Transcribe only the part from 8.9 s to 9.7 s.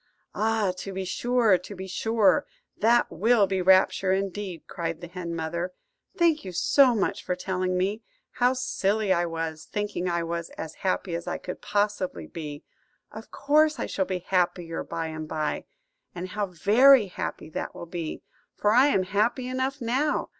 I was,